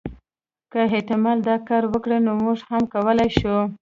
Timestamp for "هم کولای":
2.69-3.29